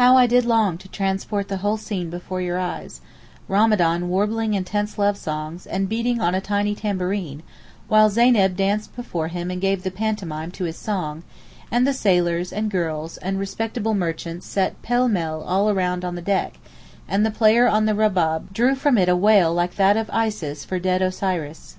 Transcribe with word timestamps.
How 0.00 0.16
I 0.16 0.26
did 0.26 0.46
long 0.46 0.78
to 0.78 0.88
transport 0.88 1.48
the 1.48 1.58
whole 1.58 1.76
scene 1.76 2.08
before 2.08 2.40
your 2.40 2.58
eyes—Ramadan 2.58 4.08
warbling 4.08 4.54
intense 4.54 4.96
lovesongs, 4.96 5.66
and 5.66 5.86
beating 5.86 6.18
on 6.18 6.34
a 6.34 6.40
tiny 6.40 6.74
tambourine, 6.74 7.42
while 7.86 8.08
Zeyneb 8.08 8.56
danced 8.56 8.96
before 8.96 9.28
him 9.28 9.50
and 9.50 9.60
gave 9.60 9.82
the 9.82 9.90
pantomime 9.90 10.50
to 10.52 10.64
his 10.64 10.78
song; 10.78 11.24
and 11.70 11.86
the 11.86 11.92
sailors, 11.92 12.54
and 12.54 12.70
girls, 12.70 13.18
and 13.18 13.38
respectable 13.38 13.92
merchants 13.92 14.46
sat 14.46 14.80
pêle 14.80 15.10
mêle 15.12 15.44
all 15.44 15.70
round 15.74 16.06
on 16.06 16.14
the 16.14 16.22
deck, 16.22 16.54
and 17.06 17.26
the 17.26 17.30
player 17.30 17.68
on 17.68 17.84
the 17.84 17.94
rabab 17.94 18.54
drew 18.54 18.74
from 18.74 18.96
it 18.96 19.10
a 19.10 19.14
wail 19.16 19.52
like 19.52 19.74
that 19.76 19.98
of 19.98 20.08
Isis 20.10 20.64
for 20.64 20.78
dead 20.78 21.02
Osiris. 21.02 21.76